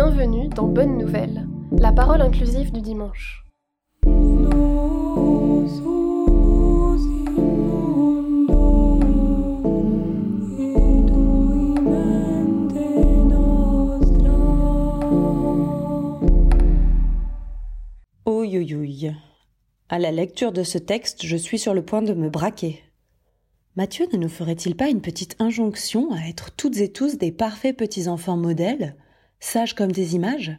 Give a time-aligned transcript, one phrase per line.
[0.00, 3.44] Bienvenue dans Bonne Nouvelle, la parole inclusive du dimanche.
[18.24, 19.16] Ouïouïouï.
[19.88, 22.84] À la lecture de ce texte, je suis sur le point de me braquer.
[23.74, 27.76] Mathieu ne nous ferait-il pas une petite injonction à être toutes et tous des parfaits
[27.76, 28.94] petits-enfants modèles,
[29.40, 30.58] sages comme des images,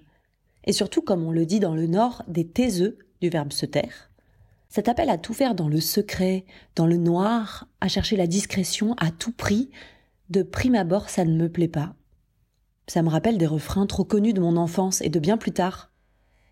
[0.65, 4.11] et surtout, comme on le dit dans le Nord, des taiseux du verbe se taire
[4.69, 8.93] Cet appel à tout faire dans le secret, dans le noir, à chercher la discrétion
[8.97, 9.69] à tout prix,
[10.29, 11.95] de prime abord, ça ne me plaît pas.
[12.87, 15.91] Ça me rappelle des refrains trop connus de mon enfance et de bien plus tard.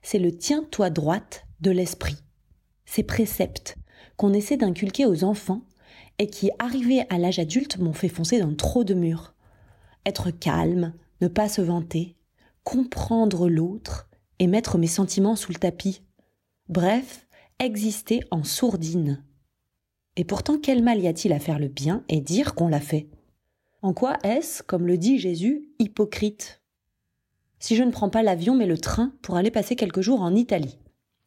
[0.02, 2.18] C'est le tiens-toi droite de l'esprit.
[2.85, 3.77] Ces préceptes
[4.18, 5.62] qu'on essaie d'inculquer aux enfants
[6.20, 9.35] et qui, arrivés à l'âge adulte, m'ont fait foncer dans trop de murs.
[10.05, 12.16] Être calme, ne pas se vanter,
[12.68, 16.01] comprendre l'autre et mettre mes sentiments sous le tapis.
[16.68, 17.26] Bref,
[17.60, 19.23] exister en sourdine.
[20.18, 23.07] Et pourtant, quel mal y a-t-il à faire le bien et dire qu'on l'a fait?
[23.82, 26.62] En quoi est-ce, comme le dit Jésus, hypocrite?
[27.57, 30.35] Si je ne prends pas l'avion mais le train pour aller passer quelques jours en
[30.35, 30.77] Italie.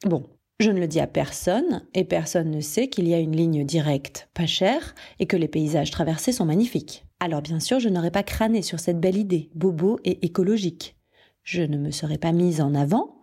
[0.04, 0.24] Bon,
[0.58, 3.64] je ne le dis à personne, et personne ne sait qu'il y a une ligne
[3.64, 7.06] directe, pas chère, et que les paysages traversés sont magnifiques.
[7.18, 10.99] Alors bien sûr, je n'aurais pas crâné sur cette belle idée, bobo et écologique.
[11.42, 13.20] Je ne me serais pas mise en avant,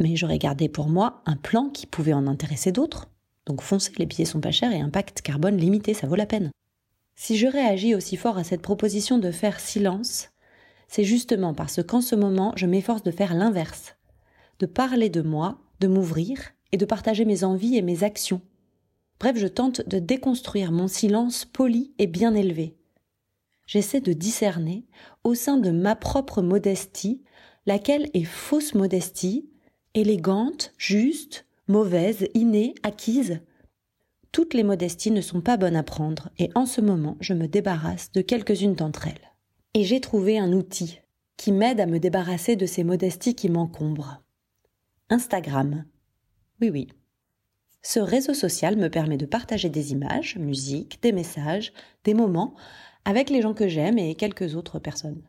[0.00, 3.08] mais j'aurais gardé pour moi un plan qui pouvait en intéresser d'autres.
[3.46, 6.50] Donc foncez, les billets sont pas chers et impact carbone limité, ça vaut la peine.
[7.16, 10.30] Si je réagis aussi fort à cette proposition de faire silence,
[10.88, 13.96] c'est justement parce qu'en ce moment, je m'efforce de faire l'inverse,
[14.58, 16.40] de parler de moi, de m'ouvrir
[16.72, 18.40] et de partager mes envies et mes actions.
[19.18, 22.74] Bref, je tente de déconstruire mon silence poli et bien élevé.
[23.70, 24.84] J'essaie de discerner,
[25.22, 27.22] au sein de ma propre modestie,
[27.66, 29.48] laquelle est fausse modestie,
[29.94, 33.38] élégante, juste, mauvaise, innée, acquise.
[34.32, 37.46] Toutes les modesties ne sont pas bonnes à prendre, et en ce moment, je me
[37.46, 39.36] débarrasse de quelques-unes d'entre elles.
[39.74, 40.98] Et j'ai trouvé un outil
[41.36, 44.20] qui m'aide à me débarrasser de ces modesties qui m'encombrent.
[45.10, 45.84] Instagram.
[46.60, 46.88] Oui, oui.
[47.82, 51.72] Ce réseau social me permet de partager des images, musique, des messages,
[52.04, 52.54] des moments
[53.04, 55.22] avec les gens que j'aime et quelques autres personnes.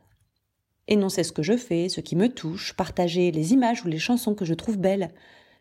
[0.87, 4.35] Énoncer ce que je fais, ce qui me touche, partager les images ou les chansons
[4.35, 5.13] que je trouve belles,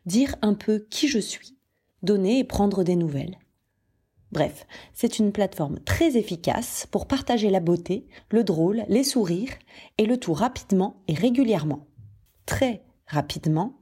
[0.07, 1.57] dire un peu qui je suis,
[2.03, 3.39] donner et prendre des nouvelles.
[4.33, 9.55] Bref, c'est une plateforme très efficace pour partager la beauté, le drôle, les sourires,
[9.99, 11.87] et le tout rapidement et régulièrement.
[12.47, 13.81] Très rapidement,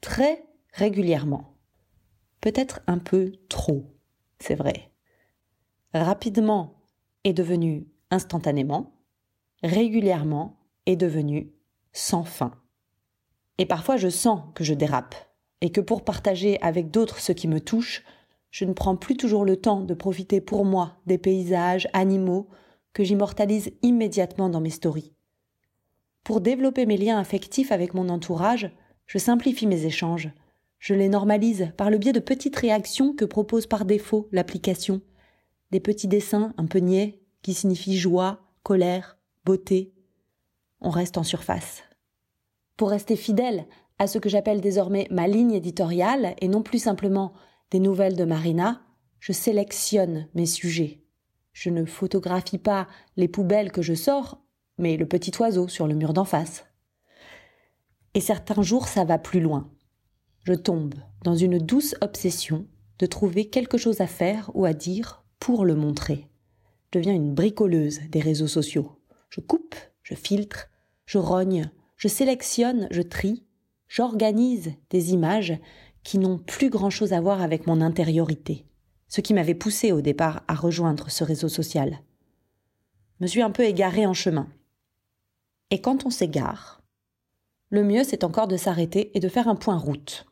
[0.00, 1.55] très régulièrement.
[2.46, 3.90] Peut-être un peu trop,
[4.38, 4.92] c'est vrai.
[5.92, 6.76] Rapidement
[7.24, 9.02] est devenu instantanément,
[9.64, 11.50] régulièrement est devenu
[11.92, 12.52] sans fin.
[13.58, 15.16] Et parfois je sens que je dérape,
[15.60, 18.04] et que pour partager avec d'autres ce qui me touche,
[18.52, 22.48] je ne prends plus toujours le temps de profiter pour moi des paysages, animaux,
[22.92, 25.12] que j'immortalise immédiatement dans mes stories.
[26.22, 28.70] Pour développer mes liens affectifs avec mon entourage,
[29.06, 30.30] je simplifie mes échanges,
[30.78, 35.00] je les normalise par le biais de petites réactions que propose par défaut l'application.
[35.70, 39.92] Des petits dessins un peu niais qui signifient joie, colère, beauté.
[40.80, 41.82] On reste en surface.
[42.76, 43.66] Pour rester fidèle
[43.98, 47.32] à ce que j'appelle désormais ma ligne éditoriale et non plus simplement
[47.70, 48.82] des nouvelles de Marina,
[49.18, 51.02] je sélectionne mes sujets.
[51.52, 52.86] Je ne photographie pas
[53.16, 54.42] les poubelles que je sors,
[54.76, 56.66] mais le petit oiseau sur le mur d'en face.
[58.12, 59.70] Et certains jours, ça va plus loin
[60.46, 62.68] je tombe dans une douce obsession
[63.00, 66.28] de trouver quelque chose à faire ou à dire pour le montrer.
[66.84, 68.92] Je deviens une bricoleuse des réseaux sociaux.
[69.28, 69.74] Je coupe,
[70.04, 70.68] je filtre,
[71.04, 73.44] je rogne, je sélectionne, je trie,
[73.88, 75.58] j'organise des images
[76.04, 78.66] qui n'ont plus grand-chose à voir avec mon intériorité,
[79.08, 81.98] ce qui m'avait poussé au départ à rejoindre ce réseau social.
[83.18, 84.48] Je me suis un peu égarée en chemin.
[85.70, 86.82] Et quand on s'égare,
[87.70, 90.24] le mieux c'est encore de s'arrêter et de faire un point route.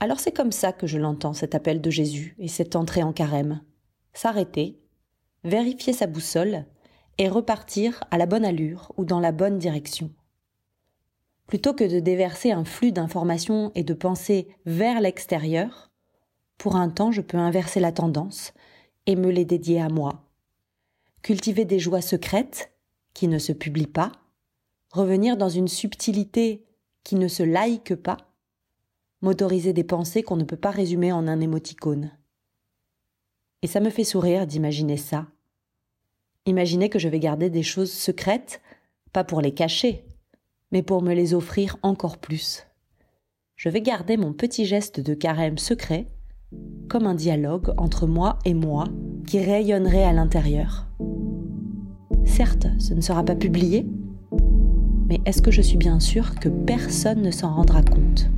[0.00, 3.12] Alors c'est comme ça que je l'entends, cet appel de Jésus et cette entrée en
[3.12, 3.62] carême.
[4.12, 4.80] S'arrêter,
[5.44, 6.66] vérifier sa boussole
[7.18, 10.12] et repartir à la bonne allure ou dans la bonne direction.
[11.48, 15.90] Plutôt que de déverser un flux d'informations et de pensées vers l'extérieur,
[16.58, 18.52] pour un temps je peux inverser la tendance
[19.06, 20.28] et me les dédier à moi.
[21.22, 22.72] Cultiver des joies secrètes
[23.14, 24.12] qui ne se publient pas,
[24.90, 26.64] revenir dans une subtilité
[27.02, 28.18] qui ne se like pas,
[29.22, 32.10] m'autoriser des pensées qu'on ne peut pas résumer en un émoticône.
[33.62, 35.26] Et ça me fait sourire d'imaginer ça.
[36.46, 38.60] Imaginer que je vais garder des choses secrètes,
[39.12, 40.04] pas pour les cacher,
[40.70, 42.66] mais pour me les offrir encore plus.
[43.56, 46.06] Je vais garder mon petit geste de carême secret,
[46.88, 48.84] comme un dialogue entre moi et moi
[49.26, 50.86] qui rayonnerait à l'intérieur.
[52.24, 53.86] Certes, ce ne sera pas publié,
[55.08, 58.30] mais est-ce que je suis bien sûre que personne ne s'en rendra compte?